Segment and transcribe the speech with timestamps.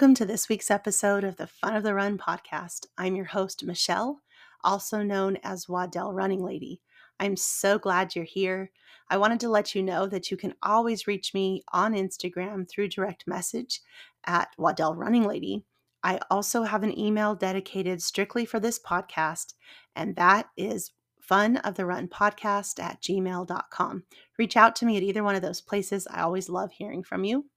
[0.00, 2.86] Welcome to this week's episode of the Fun of the Run podcast.
[2.96, 4.22] I'm your host, Michelle,
[4.64, 6.80] also known as Waddell Running Lady.
[7.18, 8.70] I'm so glad you're here.
[9.10, 12.88] I wanted to let you know that you can always reach me on Instagram through
[12.88, 13.82] direct message
[14.24, 15.66] at Waddell Running Lady.
[16.02, 19.52] I also have an email dedicated strictly for this podcast,
[19.94, 24.04] and that is fun of the run podcast at gmail.com.
[24.38, 26.08] Reach out to me at either one of those places.
[26.10, 27.50] I always love hearing from you.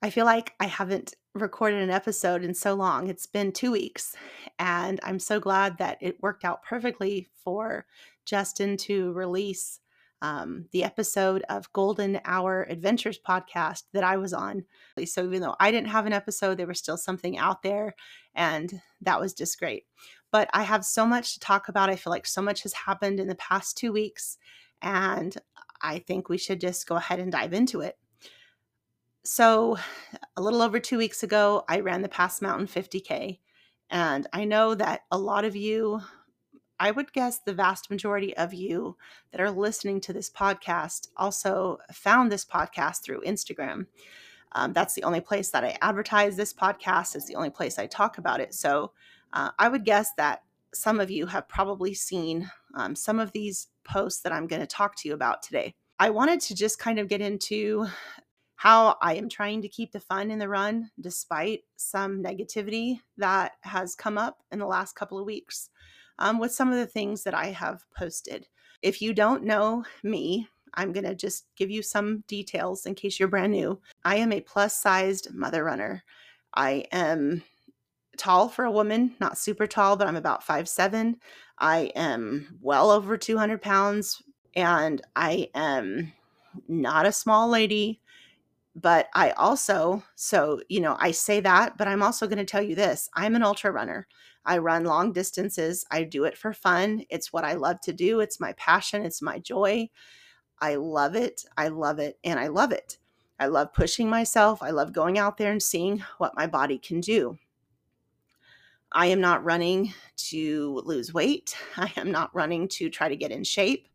[0.00, 3.08] I feel like I haven't recorded an episode in so long.
[3.08, 4.14] It's been two weeks,
[4.58, 7.84] and I'm so glad that it worked out perfectly for
[8.24, 9.80] Justin to release
[10.22, 14.64] um, the episode of Golden Hour Adventures podcast that I was on.
[15.04, 17.96] So even though I didn't have an episode, there was still something out there,
[18.36, 19.84] and that was just great.
[20.30, 21.90] But I have so much to talk about.
[21.90, 24.38] I feel like so much has happened in the past two weeks,
[24.80, 25.36] and
[25.82, 27.96] I think we should just go ahead and dive into it.
[29.30, 29.76] So,
[30.38, 33.40] a little over two weeks ago, I ran the Pass Mountain 50K.
[33.90, 36.00] And I know that a lot of you,
[36.80, 38.96] I would guess the vast majority of you
[39.30, 43.84] that are listening to this podcast also found this podcast through Instagram.
[44.52, 47.84] Um, that's the only place that I advertise this podcast, is the only place I
[47.84, 48.54] talk about it.
[48.54, 48.92] So,
[49.34, 50.40] uh, I would guess that
[50.72, 54.66] some of you have probably seen um, some of these posts that I'm going to
[54.66, 55.74] talk to you about today.
[55.98, 57.88] I wanted to just kind of get into
[58.58, 63.52] how I am trying to keep the fun in the run despite some negativity that
[63.60, 65.70] has come up in the last couple of weeks
[66.18, 68.48] um, with some of the things that I have posted.
[68.82, 73.20] If you don't know me, I'm going to just give you some details in case
[73.20, 73.80] you're brand new.
[74.04, 76.02] I am a plus sized mother runner.
[76.52, 77.44] I am
[78.16, 81.18] tall for a woman, not super tall, but I'm about five seven.
[81.60, 84.20] I am well over 200 pounds
[84.56, 86.12] and I am
[86.66, 88.00] not a small lady
[88.80, 92.62] but I also, so, you know, I say that, but I'm also going to tell
[92.62, 94.06] you this I'm an ultra runner.
[94.44, 95.84] I run long distances.
[95.90, 97.04] I do it for fun.
[97.10, 98.20] It's what I love to do.
[98.20, 99.04] It's my passion.
[99.04, 99.90] It's my joy.
[100.60, 101.44] I love it.
[101.56, 102.18] I love it.
[102.24, 102.98] And I love it.
[103.40, 104.62] I love pushing myself.
[104.62, 107.38] I love going out there and seeing what my body can do.
[108.90, 111.56] I am not running to lose weight.
[111.76, 113.88] I am not running to try to get in shape.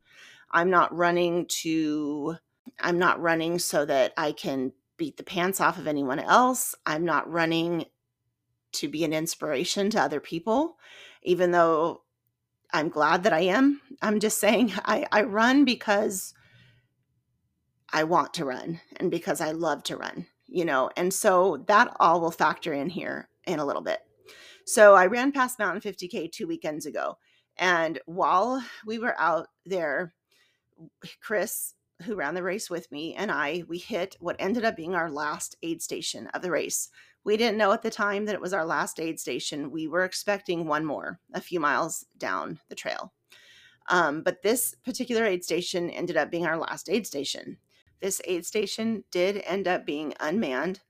[0.51, 2.37] I'm not running to
[2.79, 6.75] I'm not running so that I can beat the pants off of anyone else.
[6.85, 7.85] I'm not running
[8.73, 10.77] to be an inspiration to other people,
[11.21, 12.01] even though
[12.71, 13.81] I'm glad that I am.
[14.01, 16.33] I'm just saying I, I run because
[17.91, 21.95] I want to run and because I love to run, you know, and so that
[21.99, 23.99] all will factor in here in a little bit.
[24.65, 27.17] So I ran Pass Mountain 50K two weekends ago.
[27.57, 30.13] And while we were out there,
[31.21, 34.95] Chris who ran the race with me and I, we hit what ended up being
[34.95, 36.89] our last aid station of the race.
[37.23, 39.71] We didn't know at the time that it was our last aid station.
[39.71, 43.13] We were expecting one more a few miles down the trail.
[43.89, 47.57] Um, but this particular aid station ended up being our last aid station.
[48.01, 50.81] This aid station did end up being unmanned,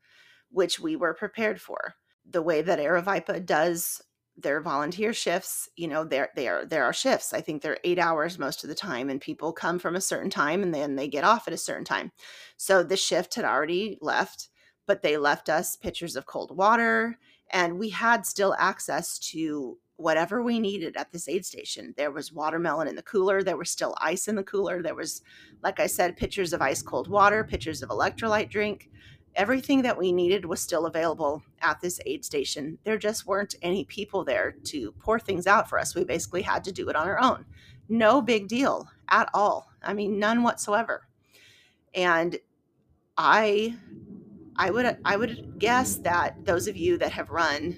[0.49, 1.95] which we were prepared for.
[2.29, 4.01] The way that Aravaipa does
[4.37, 7.33] their volunteer shifts you know there there there are shifts.
[7.33, 10.29] I think they're eight hours most of the time and people come from a certain
[10.29, 12.11] time and then they get off at a certain time.
[12.57, 14.49] So the shift had already left
[14.87, 17.17] but they left us pitchers of cold water
[17.51, 21.93] and we had still access to whatever we needed at this aid station.
[21.95, 25.21] There was watermelon in the cooler there was still ice in the cooler there was
[25.61, 28.89] like i said pitchers of ice cold water pitchers of electrolyte drink
[29.35, 32.77] everything that we needed was still available at this aid station.
[32.83, 35.95] There just weren't any people there to pour things out for us.
[35.95, 37.45] We basically had to do it on our own.
[37.89, 39.69] No big deal at all.
[39.81, 41.07] I mean, none whatsoever.
[41.93, 42.37] And
[43.17, 43.75] I
[44.55, 47.75] I would I would guess that those of you that have run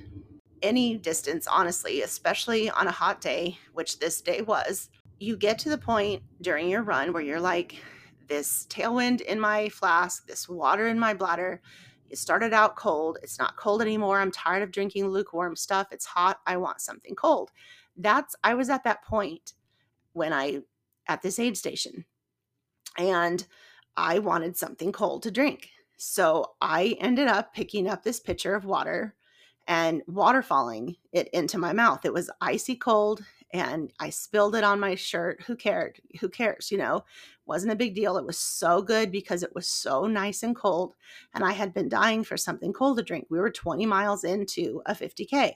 [0.62, 5.69] any distance honestly, especially on a hot day, which this day was, you get to
[5.69, 7.75] the point during your run where you're like
[8.27, 11.62] this tailwind in my flask, this water in my bladder.
[12.10, 13.18] It started out cold.
[13.24, 14.19] It's not cold anymore.
[14.19, 15.88] I'm tired of drinking lukewarm stuff.
[15.92, 16.39] It's hot.
[16.45, 17.51] I want something cold.
[17.98, 19.54] That's, I was at that point
[20.13, 20.60] when I,
[21.07, 22.06] at this aid station,
[22.98, 23.45] and
[23.98, 25.69] I wanted something cold to drink.
[25.98, 29.16] So I ended up picking up this pitcher of water
[29.68, 32.06] and waterfalling it into my mouth.
[32.06, 33.24] It was icy cold
[33.60, 35.44] and I spilled it on my shirt.
[35.44, 36.00] Who cared?
[36.19, 36.72] Who cares?
[36.72, 37.04] You know,
[37.46, 38.18] wasn't a big deal.
[38.18, 40.96] It was so good because it was so nice and cold.
[41.34, 43.28] And I had been dying for something cold to drink.
[43.30, 45.54] We were 20 miles into a 50K.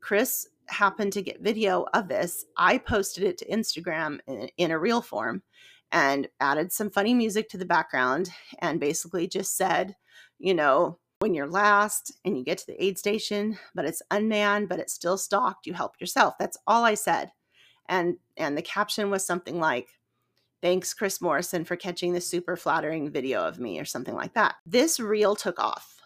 [0.00, 2.44] Chris happened to get video of this.
[2.56, 5.42] I posted it to Instagram in, in a reel form
[5.90, 9.96] and added some funny music to the background and basically just said,
[10.38, 14.68] you know, when you're last and you get to the aid station, but it's unmanned,
[14.68, 16.34] but it's still stocked, you help yourself.
[16.38, 17.30] That's all I said.
[17.88, 19.88] And and the caption was something like
[20.60, 24.56] Thanks, Chris Morrison, for catching the super flattering video of me, or something like that.
[24.66, 26.00] This reel took off.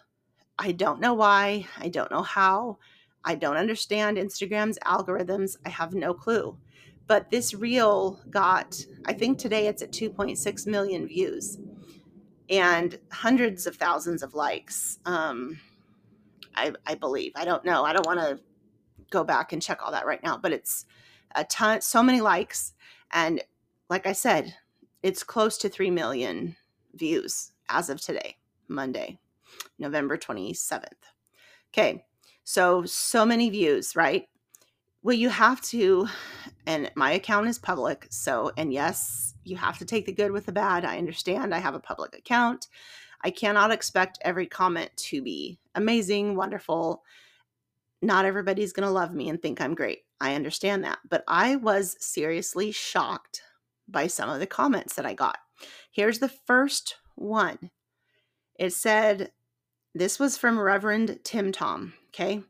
[0.59, 1.67] I don't know why.
[1.79, 2.77] I don't know how.
[3.25, 5.57] I don't understand Instagram's algorithms.
[5.65, 6.55] I have no clue.
[7.07, 11.57] But this reel got, I think today it's at 2.6 million views
[12.49, 14.99] and hundreds of thousands of likes.
[15.05, 15.59] Um,
[16.55, 17.31] I, I believe.
[17.35, 17.83] I don't know.
[17.83, 18.39] I don't want to
[19.09, 20.85] go back and check all that right now, but it's
[21.35, 22.73] a ton, so many likes.
[23.11, 23.41] And
[23.89, 24.55] like I said,
[25.01, 26.55] it's close to 3 million
[26.93, 28.37] views as of today,
[28.67, 29.19] Monday,
[29.79, 30.85] November 27th.
[31.71, 32.05] Okay.
[32.43, 34.27] So, so many views, right?
[35.01, 36.07] Well, you have to,
[36.65, 38.07] and my account is public.
[38.09, 40.85] So, and yes, you have to take the good with the bad.
[40.85, 42.67] I understand I have a public account.
[43.23, 47.03] I cannot expect every comment to be amazing, wonderful.
[48.01, 49.99] Not everybody's going to love me and think I'm great.
[50.19, 50.99] I understand that.
[51.09, 53.41] But I was seriously shocked
[53.87, 55.37] by some of the comments that I got.
[55.91, 57.71] Here's the first one.
[58.59, 59.31] It said,
[59.95, 62.41] this was from Reverend Tim Tom, okay?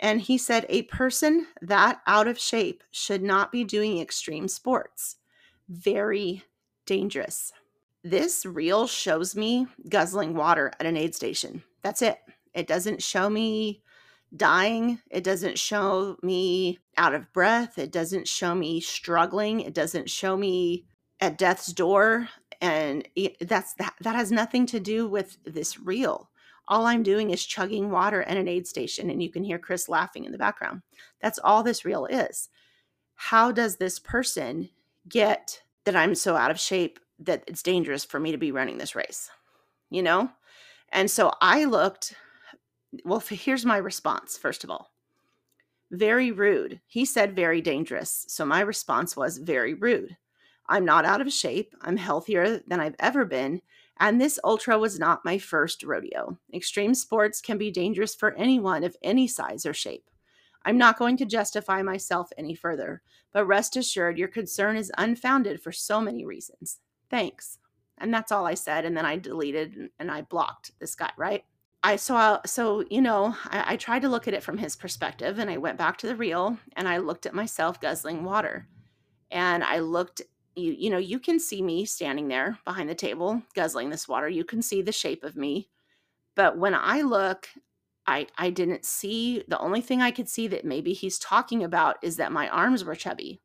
[0.00, 5.16] And he said, a person that out of shape should not be doing extreme sports.
[5.68, 6.44] Very
[6.86, 7.52] dangerous.
[8.04, 11.64] This reel shows me guzzling water at an aid station.
[11.82, 12.18] That's it.
[12.54, 13.82] It doesn't show me
[14.34, 15.00] dying.
[15.10, 17.78] It doesn't show me out of breath.
[17.78, 19.60] It doesn't show me struggling.
[19.60, 20.86] It doesn't show me
[21.20, 22.28] at death's door.
[22.60, 26.27] And eh, that's that, that has nothing to do with this reel.
[26.68, 29.88] All I'm doing is chugging water at an aid station, and you can hear Chris
[29.88, 30.82] laughing in the background.
[31.20, 32.48] That's all this reel is.
[33.14, 34.68] How does this person
[35.08, 38.78] get that I'm so out of shape that it's dangerous for me to be running
[38.78, 39.30] this race?
[39.90, 40.30] You know?
[40.92, 42.14] And so I looked
[43.04, 44.92] well, here's my response, first of all.
[45.90, 46.80] Very rude.
[46.86, 48.24] He said very dangerous.
[48.28, 50.16] So my response was very rude.
[50.68, 51.74] I'm not out of shape.
[51.80, 53.62] I'm healthier than I've ever been.
[54.00, 56.38] And this ultra was not my first rodeo.
[56.52, 60.04] Extreme sports can be dangerous for anyone of any size or shape.
[60.64, 63.02] I'm not going to justify myself any further,
[63.32, 66.78] but rest assured your concern is unfounded for so many reasons.
[67.10, 67.58] Thanks.
[67.96, 68.84] And that's all I said.
[68.84, 71.44] And then I deleted and I blocked this guy, right?
[71.82, 75.38] I saw so you know I, I tried to look at it from his perspective
[75.38, 78.66] and I went back to the reel and I looked at myself guzzling water
[79.30, 80.22] and I looked
[80.58, 84.28] you you know you can see me standing there behind the table guzzling this water
[84.28, 85.68] you can see the shape of me
[86.34, 87.48] but when I look
[88.06, 91.96] I I didn't see the only thing I could see that maybe he's talking about
[92.02, 93.40] is that my arms were chubby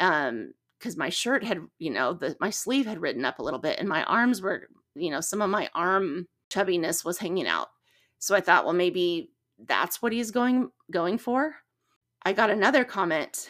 [0.00, 3.60] um because my shirt had you know the my sleeve had ridden up a little
[3.60, 7.68] bit and my arms were you know some of my arm chubbiness was hanging out.
[8.18, 11.56] So I thought, well, maybe that's what he's going going for.
[12.24, 13.48] I got another comment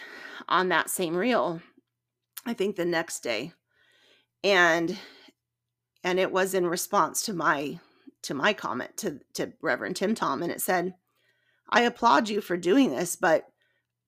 [0.48, 1.60] on that same reel,
[2.44, 3.52] I think the next day.
[4.44, 4.98] And
[6.04, 7.78] and it was in response to my
[8.22, 10.94] to my comment to to Reverend Tim Tom and it said,
[11.68, 13.46] "I applaud you for doing this, but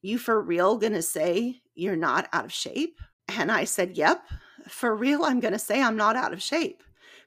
[0.02, 4.24] you for real going to say you're not out of shape?" And I said, "Yep,
[4.68, 6.82] for real I'm going to say I'm not out of shape."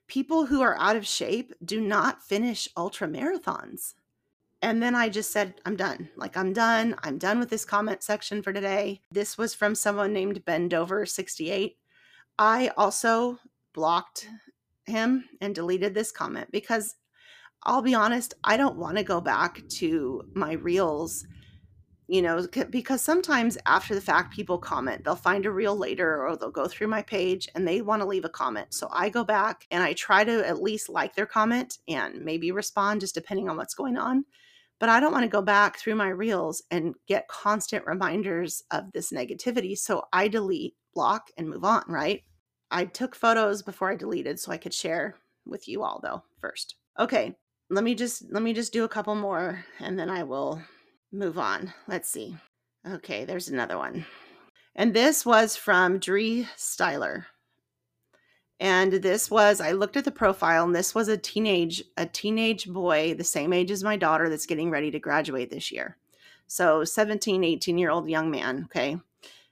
[0.07, 3.93] people who are out of shape do not finish ultra marathons.
[4.61, 6.09] And then I just said, I'm done.
[6.15, 6.95] Like, I'm done.
[7.03, 9.01] I'm done with this comment section for today.
[9.11, 11.75] This was from someone named Bendover68.
[12.39, 13.37] I also
[13.73, 14.27] blocked
[14.85, 16.95] him and deleted this comment because
[17.63, 21.25] I'll be honest, I don't want to go back to my reels
[22.07, 25.03] you know, because sometimes after the fact, people comment.
[25.03, 28.07] They'll find a reel later or they'll go through my page and they want to
[28.07, 28.73] leave a comment.
[28.73, 32.51] So I go back and I try to at least like their comment and maybe
[32.51, 34.23] respond just depending on what's going on.
[34.79, 38.91] But I don't want to go back through my reels and get constant reminders of
[38.91, 39.77] this negativity.
[39.77, 42.21] So I delete, block, and move on, right?
[42.69, 45.15] I took photos before I deleted so I could share
[45.45, 46.75] with you all though first.
[46.99, 47.35] Okay,
[47.69, 50.61] let me just let me just do a couple more and then I will
[51.11, 51.73] move on.
[51.87, 52.35] Let's see.
[52.87, 54.05] Okay, there's another one.
[54.75, 57.25] And this was from Dree Styler.
[58.59, 62.67] And this was I looked at the profile and this was a teenage a teenage
[62.67, 65.97] boy the same age as my daughter that's getting ready to graduate this year.
[66.47, 68.97] So 17, 18 year old young man, okay?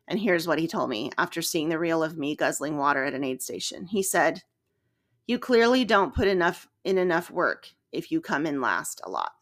[0.08, 3.14] And here's what he told me after seeing the reel of me guzzling water at
[3.14, 3.88] an aid station.
[3.88, 4.44] He said,
[5.28, 9.34] "You clearly don't put enough in enough work if you come in last a lot."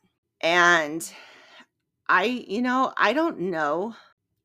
[0.42, 1.10] And
[2.08, 3.96] I, you know, I don't know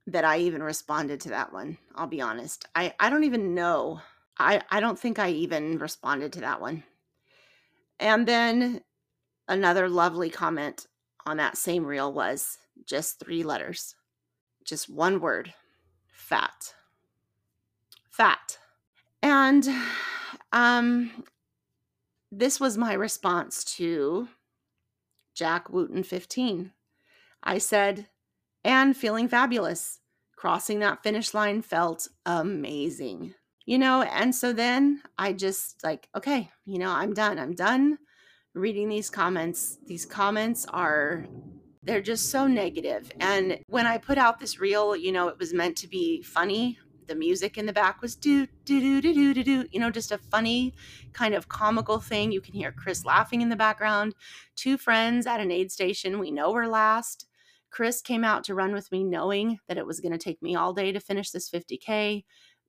[0.06, 1.78] that I even responded to that one.
[1.94, 2.66] I'll be honest.
[2.74, 4.00] I I don't even know.
[4.38, 6.84] I I don't think I even responded to that one.
[8.00, 8.82] And then
[9.48, 10.86] Another lovely comment
[11.24, 13.96] on that same reel was just three letters,
[14.64, 15.54] just one word
[16.12, 16.74] fat.
[18.10, 18.58] Fat.
[19.22, 19.66] And
[20.52, 21.24] um,
[22.30, 24.28] this was my response to
[25.34, 26.72] Jack Wooten 15.
[27.42, 28.08] I said,
[28.62, 30.00] and feeling fabulous.
[30.36, 33.34] Crossing that finish line felt amazing.
[33.68, 37.38] You know, and so then I just like, okay, you know, I'm done.
[37.38, 37.98] I'm done
[38.54, 39.76] reading these comments.
[39.86, 41.26] These comments are
[41.82, 43.12] they're just so negative.
[43.20, 46.78] And when I put out this reel, you know, it was meant to be funny.
[47.08, 49.90] The music in the back was do do do do do do do, you know,
[49.90, 50.72] just a funny
[51.12, 52.32] kind of comical thing.
[52.32, 54.14] You can hear Chris laughing in the background.
[54.56, 56.18] Two friends at an aid station.
[56.18, 57.26] We know we're last.
[57.70, 60.56] Chris came out to run with me knowing that it was going to take me
[60.56, 62.24] all day to finish this 50K.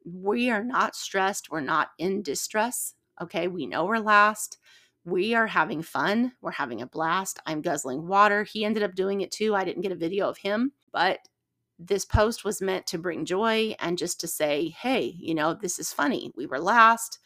[0.05, 1.51] We are not stressed.
[1.51, 2.95] We're not in distress.
[3.21, 3.47] Okay.
[3.47, 4.57] We know we're last.
[5.05, 6.33] We are having fun.
[6.41, 7.39] We're having a blast.
[7.45, 8.43] I'm guzzling water.
[8.43, 9.55] He ended up doing it too.
[9.55, 11.19] I didn't get a video of him, but
[11.79, 15.79] this post was meant to bring joy and just to say, hey, you know, this
[15.79, 16.31] is funny.
[16.35, 17.19] We were last.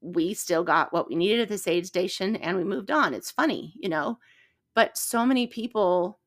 [0.00, 3.14] We still got what we needed at this aid station and we moved on.
[3.14, 4.18] It's funny, you know.
[4.74, 6.18] But so many people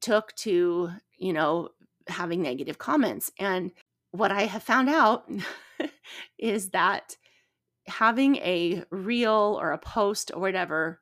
[0.00, 1.68] took to, you know,
[2.06, 3.30] having negative comments.
[3.38, 3.72] And
[4.10, 5.30] what I have found out
[6.38, 7.16] is that
[7.86, 11.00] having a reel or a post or whatever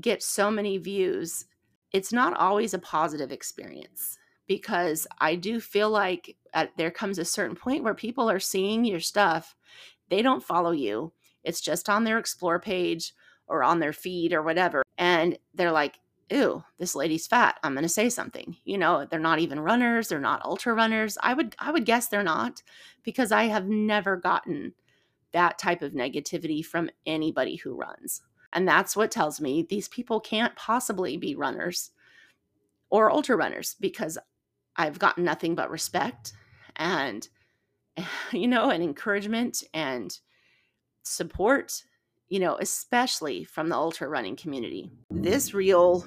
[0.00, 1.46] get so many views,
[1.92, 7.24] it's not always a positive experience because I do feel like at, there comes a
[7.24, 9.54] certain point where people are seeing your stuff,
[10.10, 11.12] they don't follow you.
[11.42, 13.12] It's just on their explore page
[13.46, 14.82] or on their feed or whatever.
[14.98, 15.98] And they're like,
[16.30, 17.58] ew, this lady's fat.
[17.62, 18.56] I'm going to say something.
[18.64, 21.18] You know, they're not even runners, they're not ultra runners.
[21.22, 22.62] I would I would guess they're not
[23.02, 24.74] because I have never gotten
[25.32, 28.22] that type of negativity from anybody who runs.
[28.52, 31.90] And that's what tells me these people can't possibly be runners
[32.88, 34.16] or ultra runners because
[34.76, 36.32] I've gotten nothing but respect
[36.76, 37.28] and
[38.32, 40.18] you know, and encouragement and
[41.02, 41.84] support
[42.28, 44.90] you know, especially from the ultra running community.
[45.10, 46.06] This reel,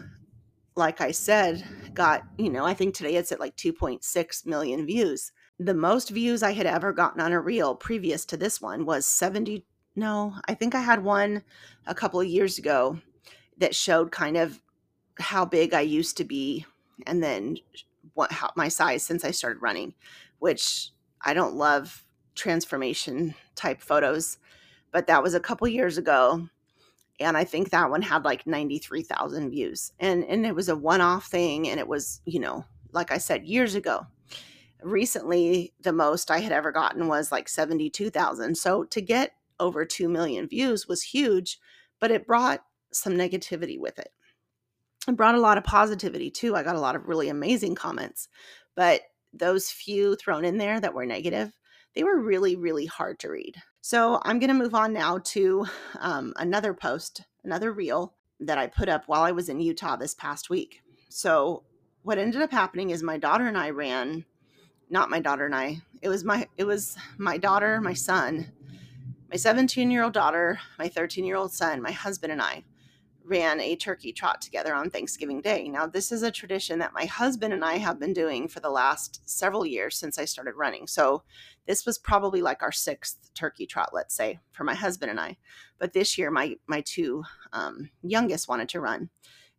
[0.76, 5.32] like I said, got, you know, I think today it's at like 2.6 million views.
[5.60, 9.06] The most views I had ever gotten on a reel previous to this one was
[9.06, 9.66] 70.
[9.96, 11.44] No, I think I had one
[11.86, 13.00] a couple of years ago
[13.58, 14.60] that showed kind of
[15.20, 16.66] how big I used to be
[17.06, 17.58] and then
[18.14, 19.94] what how, my size since I started running,
[20.40, 20.92] which
[21.24, 22.04] I don't love
[22.36, 24.38] transformation type photos
[24.92, 26.48] but that was a couple years ago
[27.20, 29.92] and I think that one had like 93,000 views.
[30.00, 33.46] And and it was a one-off thing and it was, you know, like I said
[33.46, 34.06] years ago.
[34.84, 38.56] Recently the most I had ever gotten was like 72,000.
[38.56, 41.60] So to get over 2 million views was huge,
[42.00, 42.64] but it brought
[42.94, 44.12] some negativity with it.
[45.08, 46.56] It brought a lot of positivity too.
[46.56, 48.30] I got a lot of really amazing comments,
[48.76, 49.02] but
[49.34, 51.52] those few thrown in there that were negative,
[51.96, 53.56] they were really really hard to read.
[53.90, 55.66] So I'm going to move on now to
[56.02, 60.14] um, another post, another reel that I put up while I was in Utah this
[60.14, 60.82] past week.
[61.08, 61.64] So
[62.02, 64.26] what ended up happening is my daughter and I ran,
[64.90, 65.84] not my daughter and I.
[66.02, 68.52] It was my it was my daughter, my son,
[69.32, 72.66] my 17 year old daughter, my 13 year old son, my husband and I
[73.28, 75.68] ran a turkey trot together on Thanksgiving Day.
[75.68, 78.70] Now, this is a tradition that my husband and I have been doing for the
[78.70, 80.88] last several years since I started running.
[80.88, 81.24] So,
[81.66, 85.38] this was probably like our sixth turkey trot, let's say, for my husband and I.
[85.78, 89.10] But this year, my my two um, youngest wanted to run,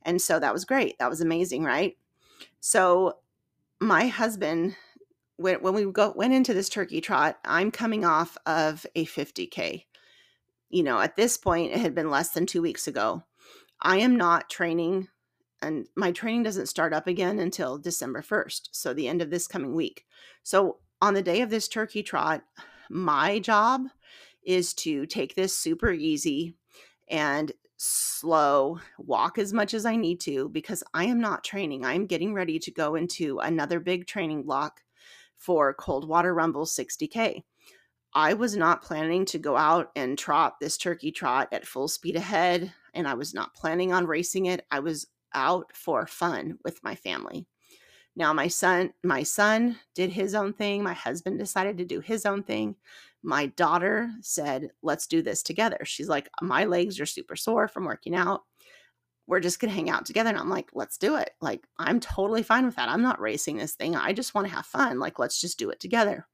[0.03, 0.99] and so that was great.
[0.99, 1.97] That was amazing, right?
[2.61, 3.19] So,
[3.81, 4.77] my husband.
[5.41, 9.85] When, when we go went into this turkey trot, I'm coming off of a 50k.
[10.69, 13.23] You know, at this point, it had been less than two weeks ago
[13.81, 15.09] I am not training,
[15.63, 18.69] and my training doesn't start up again until December 1st.
[18.73, 20.05] So, the end of this coming week.
[20.43, 22.43] So, on the day of this turkey trot,
[22.91, 23.83] my job
[24.45, 26.55] is to take this super easy
[27.09, 31.85] and slow, walk as much as I need to because I am not training.
[31.85, 34.81] I'm getting ready to go into another big training block
[35.37, 37.43] for Coldwater Rumble 60K.
[38.15, 42.17] I was not planning to go out and trot this turkey trot at full speed
[42.17, 44.67] ahead and I was not planning on racing it.
[44.71, 47.47] I was out for fun with my family.
[48.17, 52.27] Now my son my son did his own thing, my husband decided to do his
[52.27, 52.75] own thing.
[53.23, 57.85] My daughter said, "Let's do this together." She's like, "My legs are super sore from
[57.85, 58.43] working out.
[59.27, 62.01] We're just going to hang out together." And I'm like, "Let's do it." Like I'm
[62.01, 62.89] totally fine with that.
[62.89, 63.97] I'm not racing this thing.
[63.97, 64.99] I just want to have fun.
[64.99, 66.27] Like let's just do it together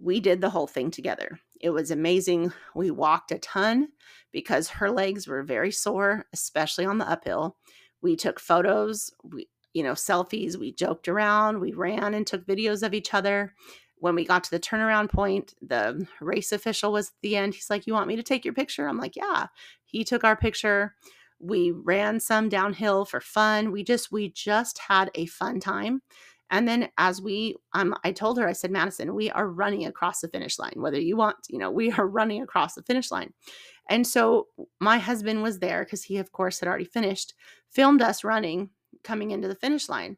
[0.00, 1.38] we did the whole thing together.
[1.60, 2.52] It was amazing.
[2.74, 3.88] We walked a ton
[4.32, 7.56] because her legs were very sore, especially on the uphill.
[8.02, 12.82] We took photos, we, you know, selfies, we joked around, we ran and took videos
[12.82, 13.54] of each other.
[14.00, 17.54] When we got to the turnaround point, the race official was at the end.
[17.54, 18.86] He's like, You want me to take your picture?
[18.86, 19.46] I'm like, Yeah.
[19.84, 20.94] He took our picture.
[21.40, 23.72] We ran some downhill for fun.
[23.72, 26.02] We just, we just had a fun time.
[26.50, 30.20] And then as we, um, I told her, I said, Madison, we are running across
[30.20, 33.32] the finish line, whether you want, you know, we are running across the finish line.
[33.90, 34.48] And so
[34.80, 37.34] my husband was there because he, of course, had already finished,
[37.70, 38.70] filmed us running
[39.04, 40.16] coming into the finish line.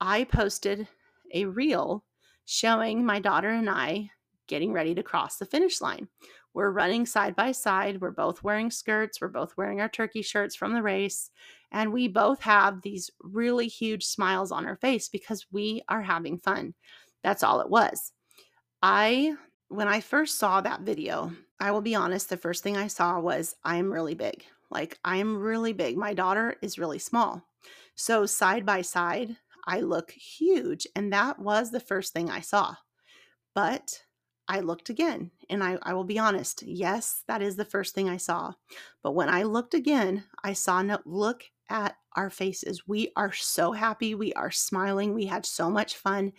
[0.00, 0.88] I posted
[1.32, 2.04] a reel
[2.44, 4.10] showing my daughter and I
[4.46, 6.08] getting ready to cross the finish line.
[6.54, 8.00] We're running side by side.
[8.00, 9.20] We're both wearing skirts.
[9.20, 11.30] We're both wearing our turkey shirts from the race.
[11.76, 16.38] And we both have these really huge smiles on our face because we are having
[16.38, 16.72] fun.
[17.22, 18.12] That's all it was.
[18.80, 19.34] I,
[19.68, 23.20] when I first saw that video, I will be honest, the first thing I saw
[23.20, 24.42] was I'm really big.
[24.70, 25.98] Like, I'm really big.
[25.98, 27.42] My daughter is really small.
[27.94, 30.86] So, side by side, I look huge.
[30.96, 32.74] And that was the first thing I saw.
[33.54, 34.00] But
[34.48, 36.62] I looked again, and I, I will be honest.
[36.62, 38.54] Yes, that is the first thing I saw.
[39.02, 42.86] But when I looked again, I saw no look at our faces.
[42.86, 44.14] We are so happy.
[44.14, 45.14] We are smiling.
[45.14, 46.32] We had so much fun.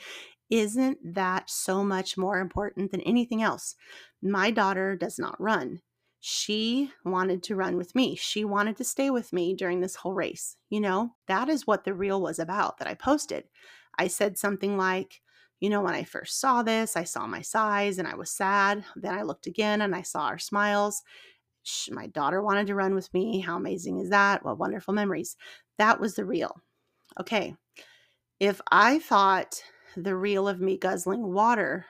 [0.49, 3.75] Isn't that so much more important than anything else?
[4.21, 5.81] My daughter does not run.
[6.19, 8.15] She wanted to run with me.
[8.15, 10.57] She wanted to stay with me during this whole race.
[10.69, 13.45] You know, that is what the reel was about that I posted.
[13.97, 15.21] I said something like,
[15.59, 18.83] you know, when I first saw this, I saw my size and I was sad.
[18.95, 21.01] Then I looked again and I saw our smiles.
[21.91, 23.39] My daughter wanted to run with me.
[23.39, 24.43] How amazing is that?
[24.43, 25.35] What wonderful memories.
[25.77, 26.61] That was the reel.
[27.19, 27.55] Okay.
[28.39, 29.61] If I thought
[29.95, 31.85] the reel of me guzzling water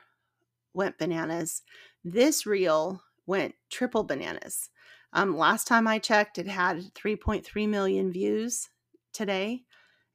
[0.74, 1.62] went bananas,
[2.04, 4.70] this reel went triple bananas.
[5.12, 8.68] Um, last time I checked, it had 3.3 million views
[9.12, 9.62] today,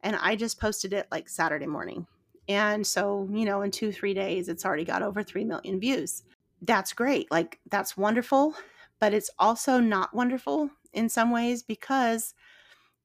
[0.02, 2.08] and I just posted it like Saturday morning.
[2.48, 6.24] And so, you know, in two, three days, it's already got over 3 million views.
[6.62, 7.32] That's great.
[7.32, 8.54] Like, that's wonderful.
[9.00, 12.34] But it's also not wonderful in some ways because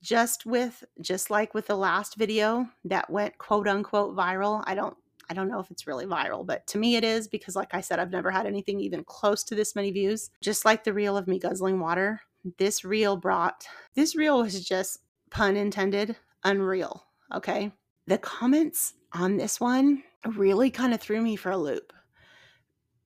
[0.03, 4.96] just with, just like with the last video that went quote unquote viral, I don't,
[5.29, 7.81] I don't know if it's really viral, but to me it is because, like I
[7.81, 10.31] said, I've never had anything even close to this many views.
[10.40, 12.20] Just like the reel of me guzzling water,
[12.59, 17.05] this reel brought, this reel was just, pun intended, unreal.
[17.35, 17.72] Okay.
[18.07, 21.92] The comments on this one really kind of threw me for a loop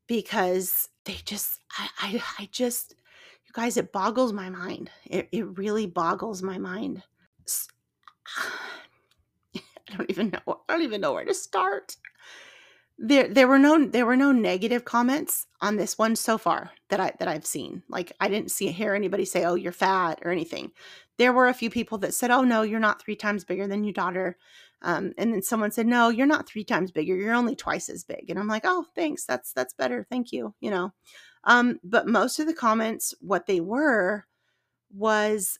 [0.07, 2.95] because they just, I, I, I just,
[3.47, 4.91] you guys, it boggles my mind.
[5.07, 7.03] It, it really boggles my mind.
[9.57, 10.61] I don't even know.
[10.69, 11.97] I don't even know where to start
[12.99, 17.01] there there were no there were no negative comments on this one so far that
[17.01, 17.83] I that I've seen.
[17.89, 20.71] Like I didn't see hear anybody say, "Oh, you're fat" or anything.
[21.19, 23.85] There were a few people that said, "Oh no, you're not three times bigger than
[23.85, 24.39] your daughter,"
[24.83, 27.17] um, and then someone said, "No, you're not three times bigger.
[27.17, 29.25] You're only twice as big." And I'm like, "Oh, thanks.
[29.25, 30.07] That's that's better.
[30.09, 30.93] Thank you." You know,
[31.45, 34.27] um, but most of the comments, what they were,
[34.95, 35.59] was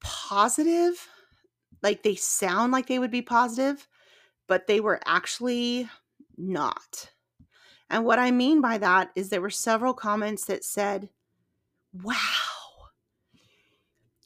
[0.00, 1.08] positive.
[1.82, 3.88] Like they sound like they would be positive,
[4.46, 5.88] but they were actually
[6.36, 7.10] not.
[7.90, 11.10] And what I mean by that is there were several comments that said,
[11.92, 12.16] Wow,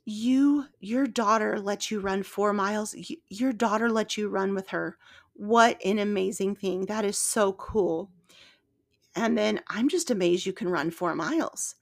[0.06, 2.94] you, your daughter let you run four miles.
[3.28, 4.96] Your daughter let you run with her.
[5.34, 6.86] What an amazing thing.
[6.86, 8.10] That is so cool.
[9.16, 11.74] And then I'm just amazed you can run four miles.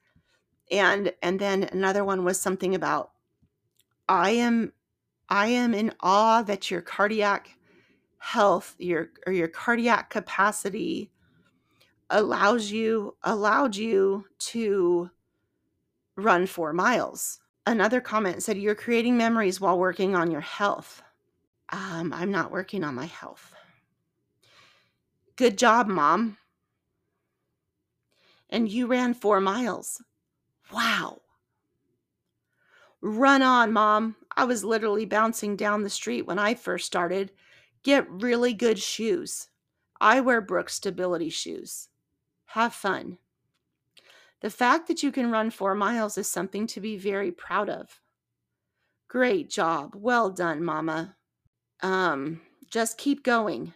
[0.71, 3.11] And and then another one was something about
[4.09, 4.73] I am
[5.29, 7.59] I am in awe that your cardiac
[8.19, 11.11] health your or your cardiac capacity
[12.09, 15.11] allows you allowed you to
[16.17, 17.41] run 4 miles.
[17.67, 21.03] Another comment said you're creating memories while working on your health.
[21.71, 23.55] Um, I'm not working on my health.
[25.37, 26.37] Good job, mom.
[28.51, 30.03] And you ran 4 miles.
[30.73, 31.23] Wow.
[33.01, 34.17] Run on, mom.
[34.37, 37.33] I was literally bouncing down the street when I first started
[37.85, 39.49] Get really good shoes.
[40.01, 41.91] I wear Brooks Stability shoes.
[42.47, 43.19] Have fun.
[44.45, 48.03] The fact that you can run four miles is something to be very proud of.
[49.09, 49.95] Great job.
[49.97, 51.17] Well done, Mama.
[51.83, 53.73] Um, just keep going.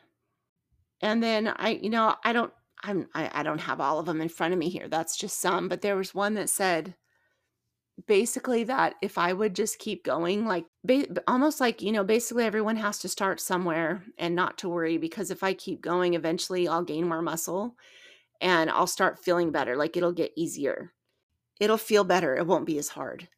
[1.00, 2.52] And then I, you know, I don't,
[2.84, 4.88] I'm, I, I don't have all of them in front of me here.
[4.88, 6.94] That's just some, but there was one that said,
[8.06, 12.44] basically that if I would just keep going, like ba- almost like, you know, basically
[12.44, 16.68] everyone has to start somewhere and not to worry because if I keep going, eventually
[16.68, 17.74] I'll gain more muscle.
[18.40, 19.76] And I'll start feeling better.
[19.76, 20.92] Like it'll get easier.
[21.60, 22.36] It'll feel better.
[22.36, 23.28] It won't be as hard.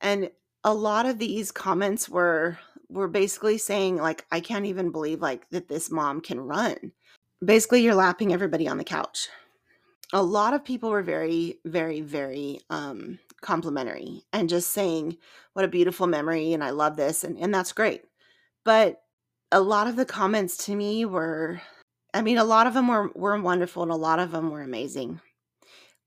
[0.00, 0.30] And
[0.64, 5.48] a lot of these comments were were basically saying like I can't even believe like
[5.50, 6.92] that this mom can run.
[7.44, 9.28] Basically you're lapping everybody on the couch.
[10.12, 15.16] A lot of people were very very very um complimentary and just saying
[15.52, 18.04] what a beautiful memory and I love this and and that's great.
[18.64, 19.02] But
[19.52, 21.60] a lot of the comments to me were
[22.14, 24.62] I mean a lot of them were were wonderful and a lot of them were
[24.62, 25.20] amazing.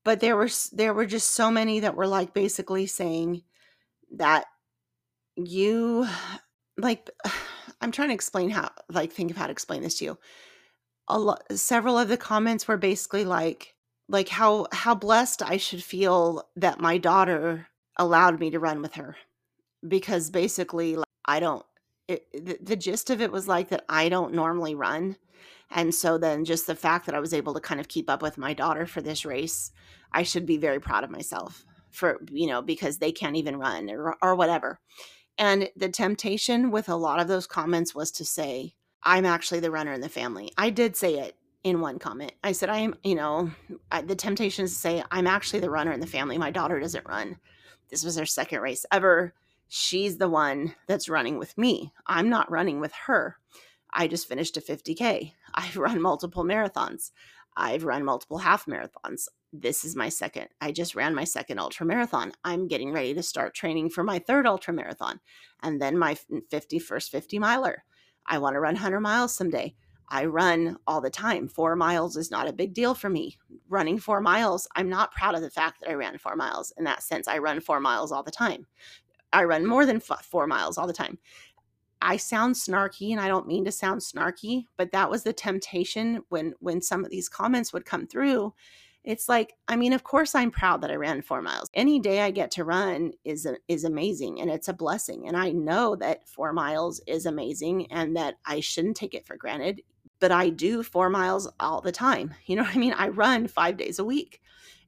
[0.04, 3.42] But there were there were just so many that were like basically saying
[4.16, 4.46] that
[5.36, 6.06] you
[6.76, 7.08] like
[7.80, 10.18] I'm trying to explain how like think of how to explain this to you.
[11.08, 13.74] A lot several of the comments were basically like
[14.08, 18.94] like how how blessed I should feel that my daughter allowed me to run with
[18.94, 19.16] her
[19.86, 21.64] because basically like, I don't
[22.08, 25.16] it, the, the gist of it was like that I don't normally run
[25.74, 28.22] and so then just the fact that I was able to kind of keep up
[28.22, 29.72] with my daughter for this race
[30.12, 33.90] I should be very proud of myself for you know because they can't even run
[33.90, 34.80] or, or whatever.
[35.38, 39.70] And the temptation with a lot of those comments was to say i'm actually the
[39.70, 40.52] runner in the family.
[40.56, 42.32] I did say it in one comment.
[42.42, 43.50] I said i am you know
[43.90, 46.38] I, the temptation is to say i'm actually the runner in the family.
[46.38, 47.38] My daughter doesn't run.
[47.90, 49.34] This was her second race ever.
[49.68, 51.92] She's the one that's running with me.
[52.06, 53.38] I'm not running with her.
[53.90, 57.10] I just finished a 50k i've run multiple marathons
[57.54, 60.48] I've run multiple half marathons this is my second.
[60.62, 62.32] I just ran my second ultra marathon.
[62.42, 65.20] I'm getting ready to start training for my third ultra marathon
[65.62, 66.16] and then my
[66.50, 67.84] 51st 50 miler.
[68.26, 69.74] I want to run 100 miles someday.
[70.08, 71.48] I run all the time.
[71.48, 73.38] Four miles is not a big deal for me.
[73.68, 76.72] Running four miles, I'm not proud of the fact that I ran four miles.
[76.78, 78.66] In that sense, I run four miles all the time.
[79.34, 81.18] I run more than four miles all the time.
[82.02, 86.22] I sound snarky and I don't mean to sound snarky, but that was the temptation
[86.28, 88.52] when when some of these comments would come through.
[89.04, 91.70] It's like i mean of course i'm proud that i ran four miles.
[91.74, 95.26] Any day i get to run is is amazing and it's a blessing.
[95.28, 99.36] And i know that four miles is amazing and that i shouldn't take it for
[99.36, 99.82] granted
[100.20, 102.34] but i do four miles all the time.
[102.46, 102.94] You know what i mean?
[102.94, 104.40] I run five days a week.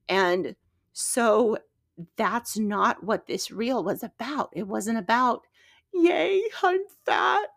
[0.08, 0.56] And
[0.92, 1.58] so
[2.16, 4.50] that's not what this reel was about.
[4.52, 5.42] It wasn't about
[5.94, 7.48] yay i'm fat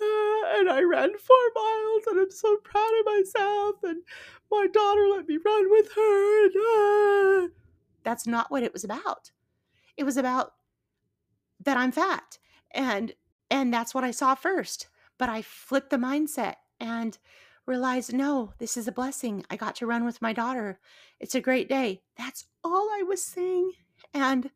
[0.00, 4.02] and I ran four miles and I'm so proud of myself and
[4.50, 6.44] my daughter let me run with her.
[6.46, 7.54] And, uh.
[8.02, 9.30] That's not what it was about.
[9.96, 10.52] It was about
[11.62, 12.38] that I'm fat.
[12.72, 13.12] And
[13.50, 14.86] and that's what I saw first.
[15.18, 17.18] But I flipped the mindset and
[17.66, 19.44] realized no, this is a blessing.
[19.50, 20.78] I got to run with my daughter.
[21.18, 22.00] It's a great day.
[22.16, 23.72] That's all I was saying.
[24.14, 24.50] And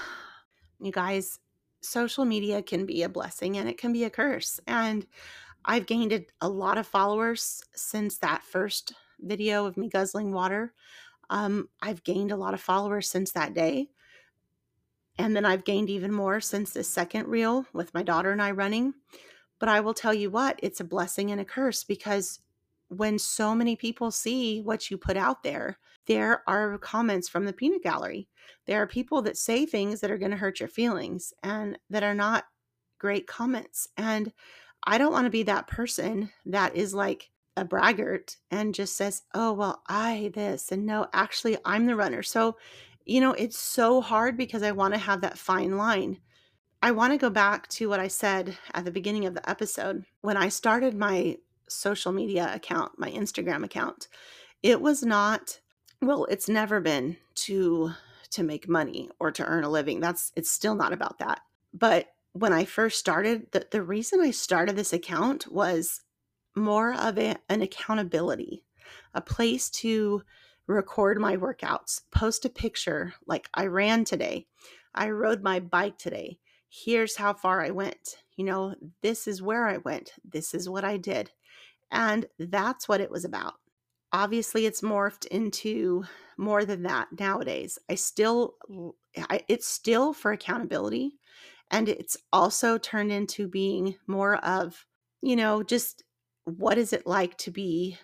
[0.80, 1.38] you guys,
[1.80, 4.60] social media can be a blessing and it can be a curse.
[4.66, 5.06] And
[5.64, 10.72] I've gained a, lot of followers since that first video of me guzzling water.
[11.28, 13.88] Um, I've gained a lot of followers since that day.
[15.18, 18.52] And then I've gained even more since this second reel with my daughter and I
[18.52, 18.94] running.
[19.58, 22.40] But I will tell you what, it's a blessing and a curse because
[22.90, 27.52] when so many people see what you put out there, there are comments from the
[27.52, 28.28] peanut gallery.
[28.66, 32.02] There are people that say things that are going to hurt your feelings and that
[32.02, 32.44] are not
[32.98, 33.88] great comments.
[33.96, 34.32] And
[34.84, 39.22] I don't want to be that person that is like a braggart and just says,
[39.34, 40.72] oh, well, I this.
[40.72, 42.22] And no, actually, I'm the runner.
[42.22, 42.56] So,
[43.04, 46.18] you know, it's so hard because I want to have that fine line.
[46.82, 50.04] I want to go back to what I said at the beginning of the episode.
[50.22, 51.36] When I started my
[51.70, 54.08] social media account, my Instagram account,
[54.62, 55.60] it was not
[56.02, 57.92] well, it's never been to
[58.30, 60.00] to make money or to earn a living.
[60.00, 61.40] That's it's still not about that.
[61.74, 66.02] But when I first started, the, the reason I started this account was
[66.54, 68.64] more of a, an accountability,
[69.14, 70.22] a place to
[70.66, 74.46] record my workouts, post a picture like I ran today,
[74.94, 76.38] I rode my bike today.
[76.68, 78.18] Here's how far I went.
[78.36, 80.12] You know, this is where I went.
[80.24, 81.30] This is what I did.
[81.90, 83.54] And that's what it was about.
[84.12, 86.04] Obviously it's morphed into
[86.36, 87.78] more than that nowadays.
[87.88, 88.54] I still
[89.28, 91.18] I, it's still for accountability
[91.70, 94.84] and it's also turned into being more of
[95.22, 96.02] you know just
[96.44, 97.98] what is it like to be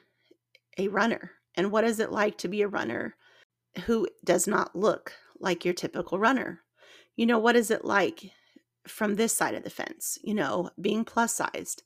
[0.78, 1.32] a runner?
[1.56, 3.16] And what is it like to be a runner
[3.86, 6.60] who does not look like your typical runner?
[7.16, 8.30] You know what is it like
[8.86, 10.18] from this side of the fence?
[10.22, 11.82] You know being plus sized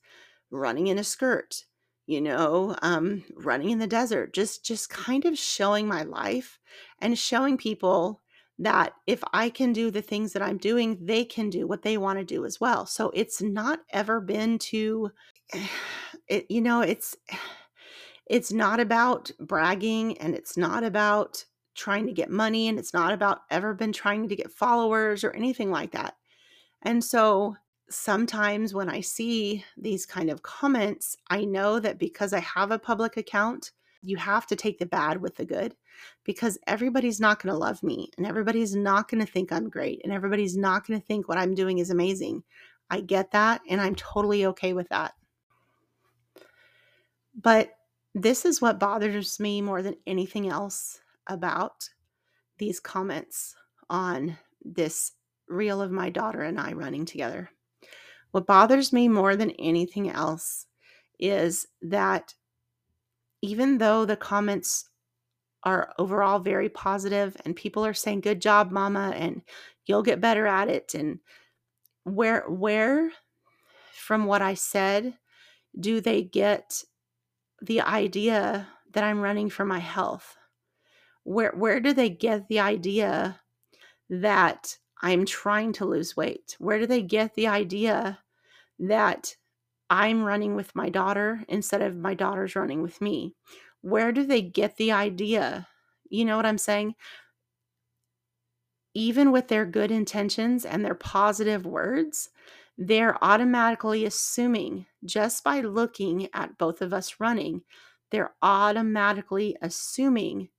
[0.51, 1.63] running in a skirt
[2.07, 6.59] you know um, running in the desert just just kind of showing my life
[6.99, 8.21] and showing people
[8.59, 11.97] that if i can do the things that i'm doing they can do what they
[11.97, 15.11] want to do as well so it's not ever been to
[16.27, 17.15] it you know it's
[18.29, 21.43] it's not about bragging and it's not about
[21.75, 25.31] trying to get money and it's not about ever been trying to get followers or
[25.31, 26.15] anything like that.
[26.81, 27.55] And so
[27.91, 32.79] sometimes when I see these kind of comments, I know that because I have a
[32.79, 33.71] public account,
[34.03, 35.75] you have to take the bad with the good
[36.23, 40.01] because everybody's not going to love me and everybody's not going to think I'm great
[40.03, 42.43] and everybody's not going to think what I'm doing is amazing.
[42.89, 45.13] I get that and I'm totally okay with that.
[47.39, 47.71] But
[48.13, 51.87] this is what bothers me more than anything else about
[52.57, 53.55] these comments
[53.89, 55.13] on this
[55.47, 57.49] reel of my daughter and I running together.
[58.31, 60.67] What bothers me more than anything else
[61.19, 62.33] is that
[63.41, 64.89] even though the comments
[65.63, 69.41] are overall very positive and people are saying good job mama and
[69.85, 71.19] you'll get better at it and
[72.03, 73.11] where where
[73.93, 75.13] from what I said
[75.79, 76.83] do they get
[77.61, 80.35] the idea that I'm running for my health?
[81.23, 83.39] Where where do they get the idea
[84.09, 86.55] that I'm trying to lose weight?
[86.59, 88.19] Where do they get the idea
[88.81, 89.35] that
[89.89, 93.35] I'm running with my daughter instead of my daughter's running with me?
[93.81, 95.67] Where do they get the idea?
[96.09, 96.95] You know what I'm saying?
[98.93, 102.29] Even with their good intentions and their positive words,
[102.77, 107.61] they're automatically assuming just by looking at both of us running,
[108.11, 110.49] they're automatically assuming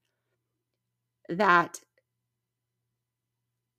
[1.28, 1.80] that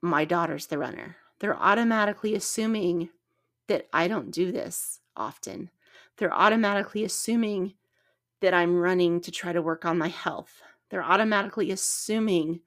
[0.01, 1.15] my daughter's the runner.
[1.39, 3.09] They're automatically assuming
[3.67, 5.69] that I don't do this often.
[6.17, 7.73] They're automatically assuming
[8.41, 10.61] that I'm running to try to work on my health.
[10.89, 12.61] They're automatically assuming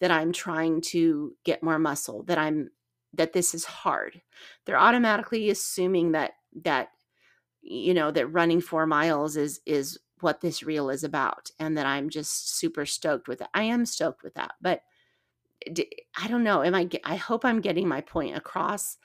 [0.00, 2.70] that I'm trying to get more muscle, that I'm
[3.14, 4.20] that this is hard.
[4.64, 6.32] They're automatically assuming that
[6.64, 6.88] that
[7.62, 11.86] you know that running 4 miles is is what this reel is about and that
[11.86, 13.48] I'm just super stoked with it.
[13.54, 14.52] I am stoked with that.
[14.60, 14.82] But
[15.66, 15.84] eh,
[16.16, 18.98] I don't know, am I I hope I'm getting my point across.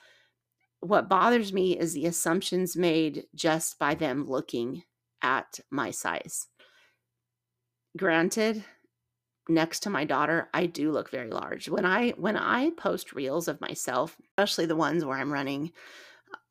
[0.80, 4.84] What bothers me is the assumptions made just by them looking
[5.22, 6.48] at my size.
[7.98, 8.64] Granted,
[9.50, 11.68] next to my daughter, I do look very large.
[11.70, 15.72] When I when I post reels of myself, especially the ones where I'm running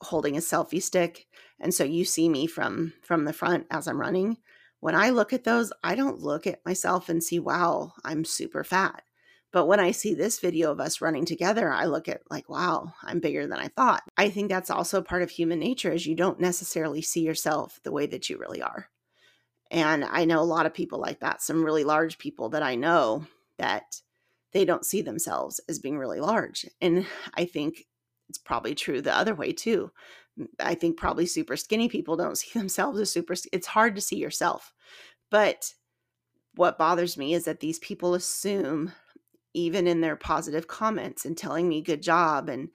[0.00, 1.26] holding a selfie stick
[1.60, 4.38] and so you see me from from the front as I'm running,
[4.80, 8.64] when I look at those, I don't look at myself and see wow, I'm super
[8.64, 9.02] fat.
[9.52, 12.92] But when I see this video of us running together, I look at like, wow,
[13.02, 14.02] I'm bigger than I thought.
[14.16, 17.92] I think that's also part of human nature is you don't necessarily see yourself the
[17.92, 18.88] way that you really are.
[19.70, 22.74] And I know a lot of people like that, some really large people that I
[22.74, 23.26] know
[23.58, 24.00] that
[24.52, 26.66] they don't see themselves as being really large.
[26.80, 27.86] And I think
[28.28, 29.90] it's probably true the other way too.
[30.60, 34.16] I think probably super skinny people don't see themselves as super it's hard to see
[34.16, 34.72] yourself.
[35.30, 35.72] But
[36.54, 38.92] what bothers me is that these people assume
[39.56, 42.68] even in their positive comments and telling me good job and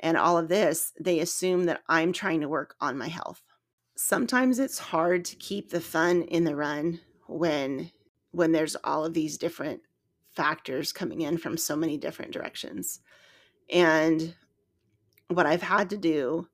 [0.00, 3.40] and all of this, they assume that I'm trying to work on my health
[3.96, 7.90] sometimes it's hard to keep the fun in the run when
[8.30, 9.80] when there's all of these different
[10.34, 13.00] factors coming in from so many different directions.
[13.70, 14.34] And
[15.28, 16.46] what I've had to do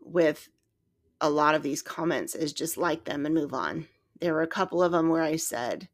[0.00, 0.48] with
[1.20, 3.86] a lot of these comments is just like them and move on.
[4.20, 5.88] There were a couple of them where I said,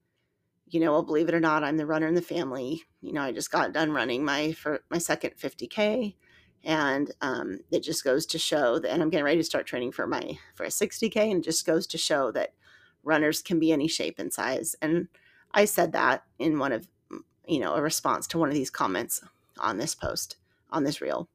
[0.68, 2.84] you know, well, believe it or not, I'm the runner in the family.
[3.00, 6.14] You know, I just got done running my for my second 50k
[6.64, 9.92] and um, it just goes to show that and i'm getting ready to start training
[9.92, 12.54] for my for a 60k and it just goes to show that
[13.02, 15.08] runners can be any shape and size and
[15.52, 16.88] i said that in one of
[17.46, 19.20] you know a response to one of these comments
[19.58, 20.36] on this post
[20.70, 21.28] on this reel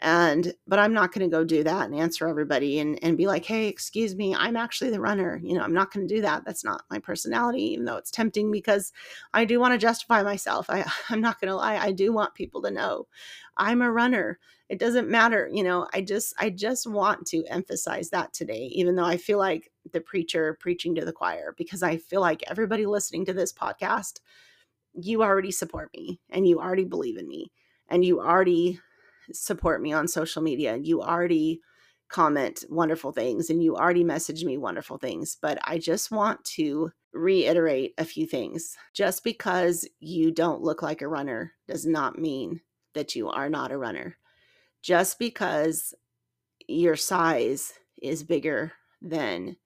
[0.00, 3.26] and but i'm not going to go do that and answer everybody and, and be
[3.26, 6.20] like hey excuse me i'm actually the runner you know i'm not going to do
[6.20, 8.92] that that's not my personality even though it's tempting because
[9.32, 12.34] i do want to justify myself I, i'm not going to lie i do want
[12.34, 13.06] people to know
[13.56, 18.10] i'm a runner it doesn't matter you know i just i just want to emphasize
[18.10, 21.96] that today even though i feel like the preacher preaching to the choir because i
[21.96, 24.20] feel like everybody listening to this podcast
[24.92, 27.50] you already support me and you already believe in me
[27.88, 28.78] and you already
[29.32, 30.76] support me on social media.
[30.76, 31.60] You already
[32.08, 35.36] comment wonderful things and you already message me wonderful things.
[35.40, 38.76] But I just want to reiterate a few things.
[38.94, 42.60] Just because you don't look like a runner does not mean
[42.94, 44.16] that you are not a runner.
[44.82, 45.94] Just because
[46.68, 49.56] your size is bigger than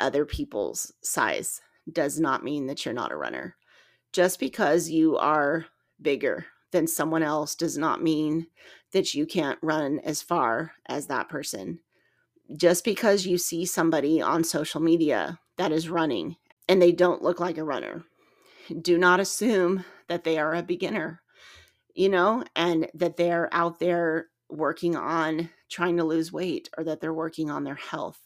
[0.00, 1.60] other people's size
[1.92, 3.56] does not mean that you're not a runner.
[4.12, 5.66] Just because you are
[6.00, 8.48] bigger than someone else does not mean
[8.90, 11.78] that you can't run as far as that person.
[12.56, 16.36] Just because you see somebody on social media that is running
[16.68, 18.02] and they don't look like a runner.
[18.82, 21.22] Do not assume that they are a beginner,
[21.94, 27.00] you know, and that they're out there working on trying to lose weight or that
[27.00, 28.20] they're working on their health.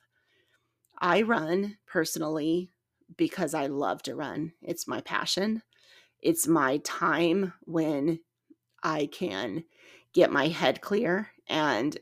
[0.99, 2.71] I run personally
[3.19, 4.53] because I love to run.
[4.63, 5.63] It's my passion.
[6.23, 8.21] It's my time when
[8.83, 9.65] I can
[10.13, 11.97] get my head clear and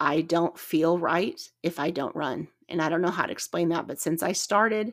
[0.00, 2.48] I don't feel right if I don't run.
[2.68, 4.92] And I don't know how to explain that, but since I started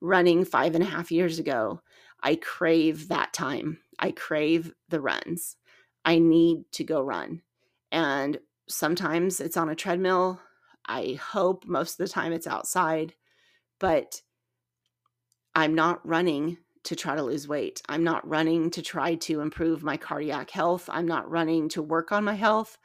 [0.00, 1.80] running five and a half years ago,
[2.22, 3.78] I crave that time.
[3.98, 5.56] I crave the runs.
[6.04, 7.42] I need to go run.
[7.90, 10.40] And sometimes it's on a treadmill.
[10.86, 13.14] I hope most of the time it's outside,
[13.78, 14.20] but
[15.54, 17.82] I'm not running to try to lose weight.
[17.88, 20.88] I'm not running to try to improve my cardiac health.
[20.92, 22.78] I'm not running to work on my health.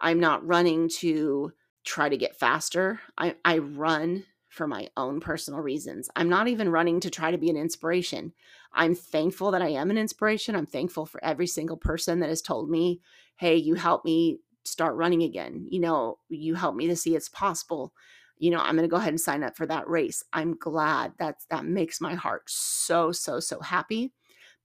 [0.00, 1.52] I'm not running to
[1.84, 3.00] try to get faster.
[3.16, 6.08] I, I run for my own personal reasons.
[6.16, 8.32] I'm not even running to try to be an inspiration.
[8.72, 10.56] I'm thankful that I am an inspiration.
[10.56, 13.00] I'm thankful for every single person that has told me,
[13.36, 15.66] hey, you helped me start running again.
[15.68, 17.92] You know, you helped me to see it's possible.
[18.38, 20.22] You know, I'm going to go ahead and sign up for that race.
[20.32, 24.12] I'm glad that's that makes my heart so so so happy.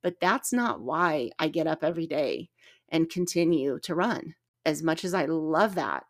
[0.03, 2.49] But that's not why I get up every day
[2.89, 4.35] and continue to run.
[4.65, 6.05] As much as I love that,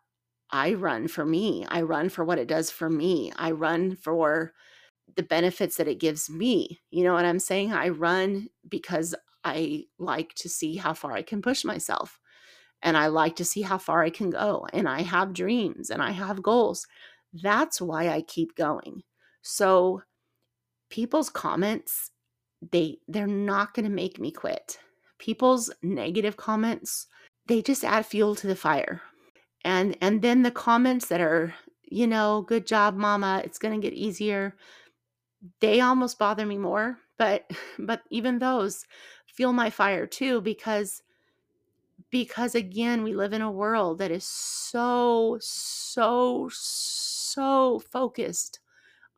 [0.50, 1.66] I run for me.
[1.68, 3.32] I run for what it does for me.
[3.36, 4.52] I run for
[5.16, 6.80] the benefits that it gives me.
[6.90, 7.72] You know what I'm saying?
[7.72, 12.18] I run because I like to see how far I can push myself
[12.82, 14.66] and I like to see how far I can go.
[14.72, 16.86] And I have dreams and I have goals.
[17.32, 19.02] That's why I keep going.
[19.42, 20.02] So
[20.90, 22.10] people's comments,
[22.72, 24.78] they they're not going to make me quit.
[25.18, 27.06] People's negative comments,
[27.46, 29.02] they just add fuel to the fire.
[29.64, 33.86] And and then the comments that are, you know, good job mama, it's going to
[33.86, 34.56] get easier.
[35.60, 38.84] They almost bother me more, but but even those
[39.26, 41.02] fuel my fire too because
[42.10, 48.60] because again we live in a world that is so so so focused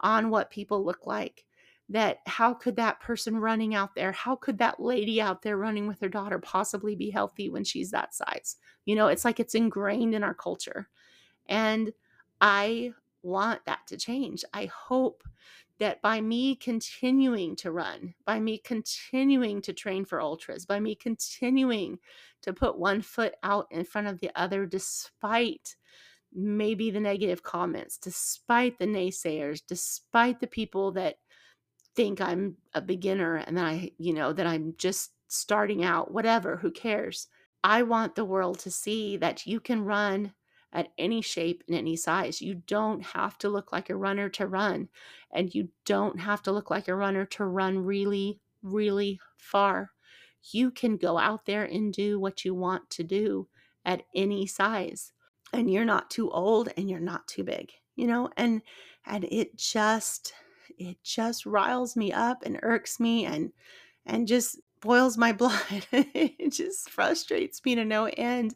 [0.00, 1.44] on what people look like
[1.88, 5.86] that how could that person running out there how could that lady out there running
[5.86, 8.56] with her daughter possibly be healthy when she's that size?
[8.84, 10.88] You know it's like it's ingrained in our culture.
[11.48, 11.92] And
[12.40, 14.44] i want that to change.
[14.52, 15.22] I hope
[15.78, 20.94] that by me continuing to run, by me continuing to train for ultras, by me
[20.94, 21.98] continuing
[22.42, 25.76] to put one foot out in front of the other, despite
[26.34, 31.16] maybe the negative comments, despite the naysayers, despite the people that
[31.94, 36.56] think I'm a beginner and that I, you know, that I'm just starting out, whatever,
[36.56, 37.28] who cares?
[37.64, 40.32] I want the world to see that you can run
[40.72, 42.40] at any shape and any size.
[42.40, 44.88] You don't have to look like a runner to run,
[45.30, 49.92] and you don't have to look like a runner to run really, really far.
[50.50, 53.48] You can go out there and do what you want to do
[53.84, 55.12] at any size.
[55.52, 58.30] And you're not too old and you're not too big, you know?
[58.36, 58.62] And
[59.06, 60.32] and it just
[60.78, 63.52] it just riles me up and irks me and
[64.06, 65.86] and just boils my blood.
[65.92, 68.54] it just frustrates me to no end.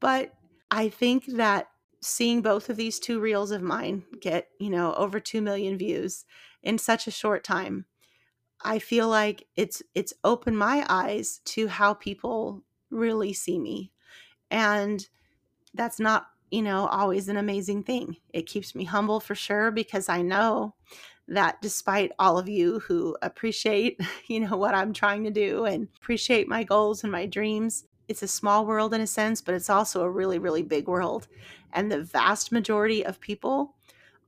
[0.00, 0.34] But
[0.70, 1.68] I think that
[2.00, 6.24] seeing both of these two reels of mine get, you know, over 2 million views
[6.62, 7.86] in such a short time,
[8.62, 13.92] I feel like it's it's opened my eyes to how people really see me.
[14.50, 15.06] And
[15.74, 18.16] that's not, you know, always an amazing thing.
[18.32, 20.74] It keeps me humble for sure because I know
[21.28, 25.88] that despite all of you who appreciate, you know, what I'm trying to do and
[25.96, 29.68] appreciate my goals and my dreams, it's a small world in a sense, but it's
[29.68, 31.28] also a really, really big world.
[31.72, 33.74] And the vast majority of people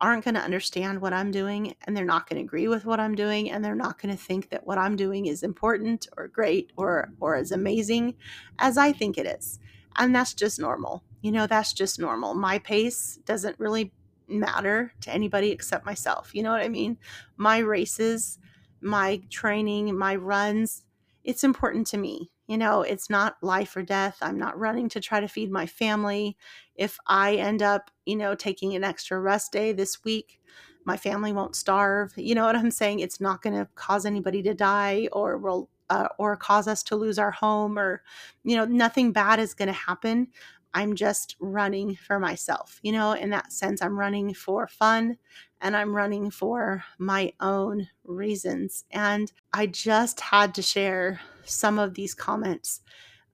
[0.01, 3.01] aren't going to understand what I'm doing and they're not going to agree with what
[3.01, 6.29] I'm doing and they're not going to think that what I'm doing is important or
[6.29, 8.15] great or or as amazing
[8.59, 9.59] as I think it is.
[9.97, 11.03] And that's just normal.
[11.23, 12.35] You know, that's just normal.
[12.35, 13.93] My pace doesn't really
[14.29, 16.35] matter to anybody except myself.
[16.35, 16.99] You know what I mean?
[17.37, 18.39] My races,
[18.81, 20.85] my training, my runs,
[21.25, 22.31] it's important to me.
[22.47, 24.19] You know, it's not life or death.
[24.21, 26.37] I'm not running to try to feed my family.
[26.75, 30.41] If I end up, you know, taking an extra rest day this week,
[30.85, 32.13] my family won't starve.
[32.17, 33.01] You know what I'm saying?
[33.01, 36.97] It's not going to cause anybody to die or will uh, or cause us to
[36.97, 38.03] lose our home or
[38.45, 40.29] you know, nothing bad is going to happen.
[40.75, 42.79] I'm just running for myself.
[42.83, 45.17] You know, in that sense, I'm running for fun
[45.61, 48.85] and I'm running for my own reasons.
[48.91, 52.81] And I just had to share some of these comments.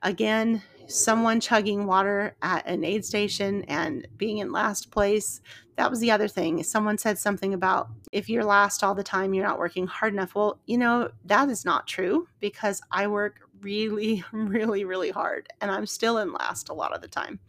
[0.03, 5.41] Again, someone chugging water at an aid station and being in last place.
[5.76, 6.62] That was the other thing.
[6.62, 10.34] Someone said something about if you're last all the time, you're not working hard enough.
[10.34, 15.70] Well, you know, that is not true because I work really, really, really hard and
[15.70, 17.40] I'm still in last a lot of the time.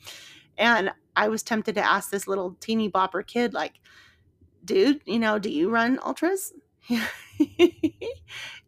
[0.57, 3.79] And I was tempted to ask this little teeny bopper kid, like,
[4.65, 6.53] dude, you know, do you run ultras?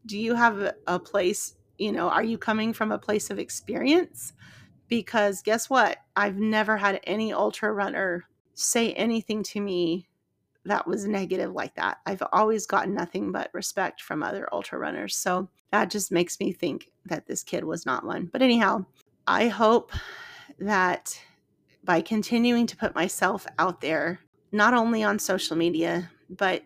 [0.06, 4.34] do you have a place, you know, are you coming from a place of experience?
[4.88, 5.98] Because guess what?
[6.16, 10.09] I've never had any ultra runner say anything to me
[10.66, 12.00] that was negative like that.
[12.06, 15.16] I've always gotten nothing but respect from other ultra runners.
[15.16, 18.30] So that just makes me think that this kid was not one.
[18.32, 18.86] But anyhow,
[19.28, 19.92] I hope
[20.60, 21.20] that
[21.84, 24.20] by continuing to put myself out there,
[24.52, 26.64] not only on social media, but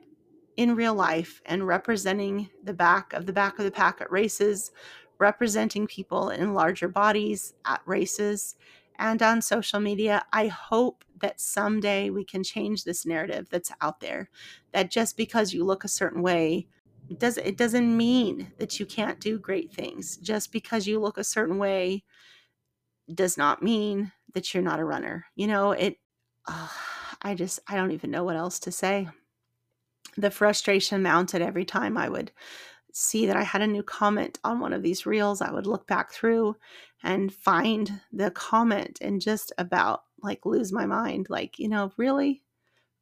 [0.57, 4.71] in real life and representing the back of the back of the pack at races,
[5.19, 8.55] representing people in larger bodies at races
[8.99, 10.23] and on social media.
[10.31, 14.29] I hope that someday we can change this narrative that's out there
[14.73, 16.67] that just because you look a certain way
[17.09, 20.17] it does it doesn't mean that you can't do great things.
[20.17, 22.03] Just because you look a certain way
[23.13, 25.25] does not mean that you're not a runner.
[25.35, 25.97] You know, it
[26.47, 26.69] uh,
[27.21, 29.09] I just I don't even know what else to say
[30.17, 32.31] the frustration mounted every time I would
[32.93, 35.41] see that I had a new comment on one of these reels.
[35.41, 36.55] I would look back through
[37.01, 41.27] and find the comment and just about like lose my mind.
[41.29, 42.43] Like, you know, really,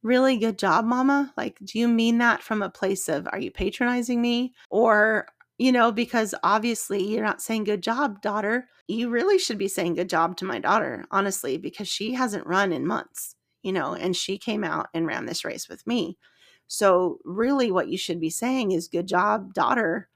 [0.02, 1.32] really good job, mama.
[1.36, 4.54] Like, do you mean that from a place of are you patronizing me?
[4.70, 5.26] Or,
[5.58, 8.68] you know, because obviously you're not saying good job, daughter.
[8.88, 12.72] You really should be saying good job to my daughter, honestly, because she hasn't run
[12.72, 16.18] in months, you know, and she came out and ran this race with me.
[16.66, 20.08] So, really, what you should be saying is, Good job, daughter,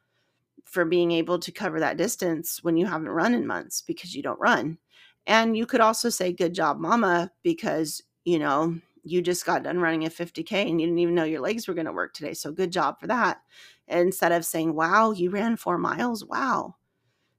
[0.64, 4.22] for being able to cover that distance when you haven't run in months because you
[4.22, 4.78] don't run.
[5.26, 9.78] And you could also say, Good job, mama, because, you know, you just got done
[9.78, 12.34] running a 50K and you didn't even know your legs were going to work today.
[12.34, 13.38] So, good job for that.
[13.88, 16.24] Instead of saying, Wow, you ran four miles.
[16.24, 16.76] Wow.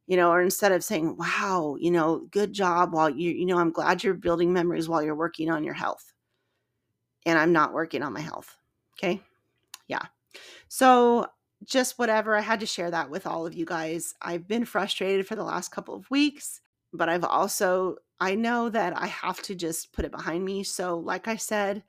[0.07, 3.57] You know, or instead of saying, Wow, you know, good job while you, you know,
[3.57, 6.13] I'm glad you're building memories while you're working on your health.
[7.25, 8.55] And I'm not working on my health.
[8.97, 9.21] Okay.
[9.87, 10.03] Yeah.
[10.69, 11.27] So,
[11.63, 12.35] just whatever.
[12.35, 14.13] I had to share that with all of you guys.
[14.21, 16.61] I've been frustrated for the last couple of weeks,
[16.93, 20.63] but I've also, I know that I have to just put it behind me.
[20.63, 21.83] So, like I said,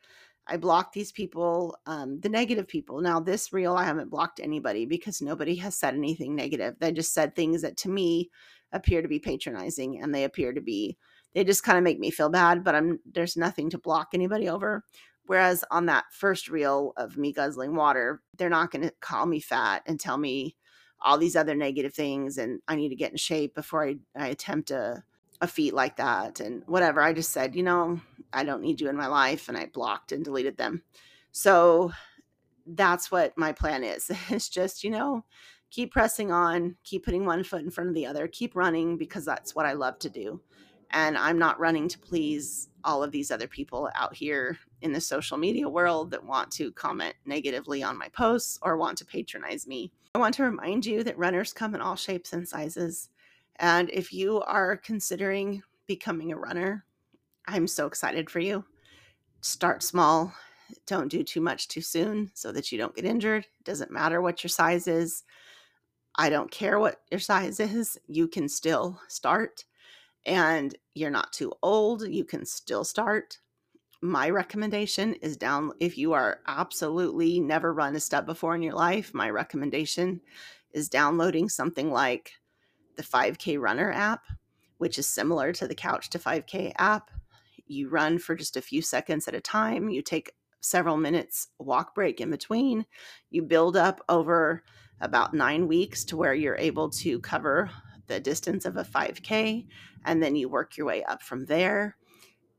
[0.47, 3.01] I blocked these people, um, the negative people.
[3.01, 6.77] Now, this reel, I haven't blocked anybody because nobody has said anything negative.
[6.79, 8.31] They just said things that to me
[8.73, 10.97] appear to be patronizing and they appear to be,
[11.35, 14.49] they just kind of make me feel bad, but I'm, there's nothing to block anybody
[14.49, 14.85] over.
[15.27, 19.41] Whereas on that first reel of me guzzling water, they're not going to call me
[19.41, 20.57] fat and tell me
[21.01, 24.29] all these other negative things and I need to get in shape before I, I
[24.29, 25.03] attempt a,
[25.41, 27.01] a feat like that and whatever.
[27.01, 28.01] I just said, you know,
[28.33, 30.83] I don't need you in my life and I blocked and deleted them.
[31.31, 31.93] So
[32.67, 34.11] that's what my plan is.
[34.31, 35.25] It's just, you know,
[35.71, 39.25] keep pressing on, keep putting one foot in front of the other, keep running because
[39.25, 40.41] that's what I love to do.
[40.91, 45.01] And I'm not running to please all of these other people out here in the
[45.01, 49.67] social media world that want to comment negatively on my posts or want to patronize
[49.67, 49.93] me.
[50.15, 53.11] I want to remind you that runners come in all shapes and sizes.
[53.57, 56.85] And if you are considering becoming a runner,
[57.47, 58.65] I'm so excited for you.
[59.41, 60.33] Start small.
[60.87, 63.45] Don't do too much too soon so that you don't get injured.
[63.45, 65.25] It doesn't matter what your size is.
[66.17, 67.99] I don't care what your size is.
[68.07, 69.65] You can still start.
[70.27, 72.07] And you're not too old.
[72.07, 73.39] You can still start
[74.01, 78.75] my recommendation is down if you are absolutely never run a step before in your
[78.75, 80.21] life my recommendation
[80.73, 82.33] is downloading something like
[82.97, 84.25] the 5k runner app
[84.79, 87.11] which is similar to the couch to 5k app.
[87.67, 91.95] You run for just a few seconds at a time you take several minutes walk
[91.95, 92.87] break in between
[93.31, 94.65] you build up over
[95.01, 97.71] about 9 weeks to where you're able to cover
[98.07, 99.67] the distance of a 5k
[100.05, 101.98] and then you work your way up from there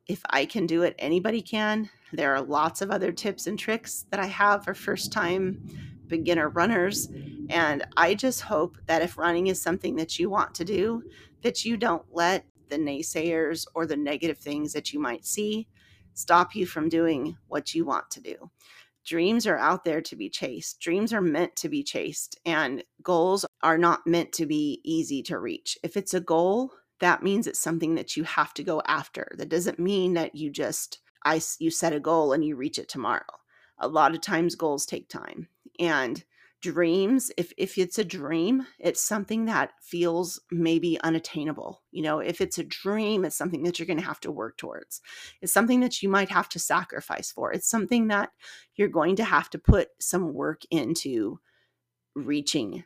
[0.09, 1.89] if I can do it, anybody can.
[2.11, 5.61] There are lots of other tips and tricks that I have for first time
[6.07, 7.09] beginner runners.
[7.49, 11.03] And I just hope that if running is something that you want to do,
[11.43, 15.67] that you don't let the naysayers or the negative things that you might see
[16.15, 18.49] stop you from doing what you want to do.
[19.05, 20.79] Dreams are out there to be chased.
[20.81, 25.39] Dreams are meant to be chased, and goals are not meant to be easy to
[25.39, 25.77] reach.
[25.83, 29.31] If it's a goal, that means it's something that you have to go after.
[29.37, 32.89] That doesn't mean that you just I you set a goal and you reach it
[32.89, 33.23] tomorrow.
[33.79, 35.47] A lot of times goals take time.
[35.79, 36.23] And
[36.61, 42.41] dreams if if it's a dream it's something that feels maybe unattainable you know if
[42.41, 45.01] it's a dream it's something that you're going to have to work towards
[45.41, 48.31] it's something that you might have to sacrifice for it's something that
[48.75, 51.39] you're going to have to put some work into
[52.13, 52.83] reaching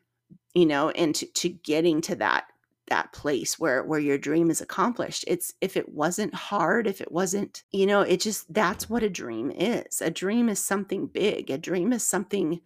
[0.54, 2.46] you know and to, to getting to that
[2.88, 5.24] that place where where your dream is accomplished.
[5.28, 9.10] It's if it wasn't hard if it wasn't you know it just that's what a
[9.10, 10.02] dream is.
[10.02, 11.50] A dream is something big.
[11.50, 12.62] A dream is something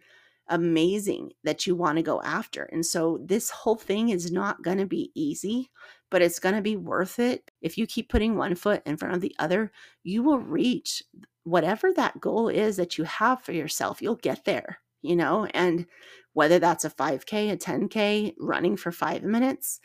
[0.48, 2.64] amazing that you want to go after.
[2.64, 5.70] And so this whole thing is not going to be easy
[6.10, 7.50] but it's going to be worth it.
[7.60, 9.70] If you keep putting one foot in front of the other
[10.02, 11.02] you will reach
[11.44, 14.02] whatever that goal is that you have for yourself.
[14.02, 15.46] You'll get there you know?
[15.54, 15.86] And
[16.32, 19.80] whether that's a 5k a 10k running for 5 minutes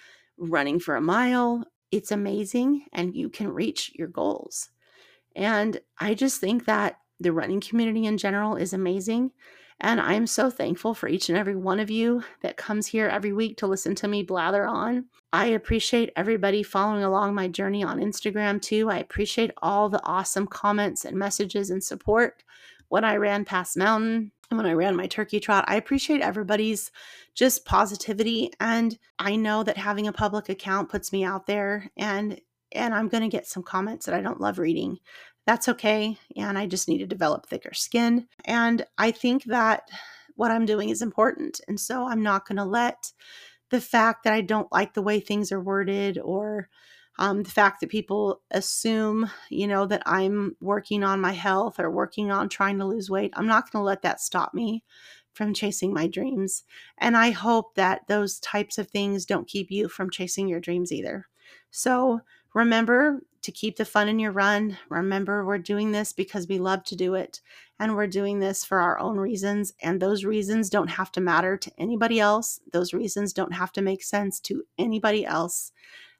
[0.49, 1.63] running for a mile.
[1.91, 4.69] It's amazing and you can reach your goals.
[5.35, 9.31] And I just think that the running community in general is amazing.
[9.79, 13.33] And I'm so thankful for each and every one of you that comes here every
[13.33, 15.05] week to listen to me blather on.
[15.31, 18.89] I appreciate everybody following along my journey on Instagram too.
[18.89, 22.43] I appreciate all the awesome comments and messages and support
[22.89, 25.65] when I ran Pass Mountain and when I ran my turkey trot.
[25.67, 26.91] I appreciate everybody's
[27.33, 32.39] just positivity and I know that having a public account puts me out there and
[32.73, 34.97] and I'm going to get some comments that I don't love reading.
[35.45, 38.27] That's okay, and I just need to develop thicker skin.
[38.45, 39.89] And I think that
[40.35, 41.61] what I'm doing is important.
[41.67, 43.11] And so I'm not going to let
[43.69, 46.69] the fact that I don't like the way things are worded or
[47.19, 51.91] um, the fact that people assume, you know, that I'm working on my health or
[51.91, 54.83] working on trying to lose weight, I'm not going to let that stop me
[55.33, 56.63] from chasing my dreams.
[56.97, 60.91] And I hope that those types of things don't keep you from chasing your dreams
[60.91, 61.27] either.
[61.71, 62.21] So
[62.53, 64.77] remember to keep the fun in your run.
[64.89, 67.41] Remember, we're doing this because we love to do it.
[67.79, 69.73] And we're doing this for our own reasons.
[69.81, 72.59] And those reasons don't have to matter to anybody else.
[72.71, 75.73] Those reasons don't have to make sense to anybody else.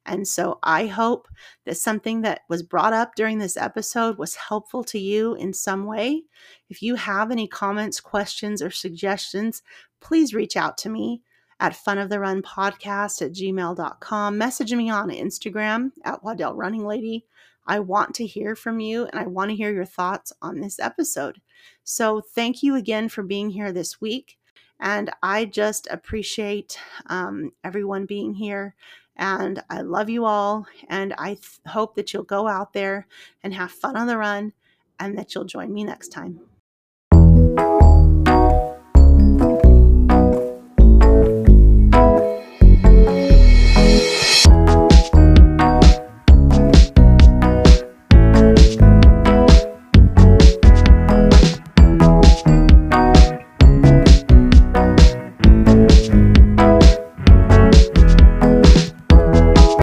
[0.06, 1.28] And so I hope
[1.66, 5.86] that something that was brought up during this episode was helpful to you in some
[5.86, 6.24] way.
[6.70, 9.62] If you have any comments, questions, or suggestions,
[10.02, 11.22] please reach out to me
[11.60, 14.38] at funoftherunpodcast at gmail.com.
[14.38, 17.26] Message me on Instagram at Waddell Running Lady.
[17.66, 20.80] I want to hear from you and I want to hear your thoughts on this
[20.80, 21.40] episode.
[21.86, 24.38] So, thank you again for being here this week.
[24.82, 28.76] And I just appreciate um, everyone being here
[29.16, 30.66] and I love you all.
[30.88, 33.08] And I th- hope that you'll go out there
[33.44, 34.54] and have fun on the run
[35.00, 36.42] and that you'll join me next time.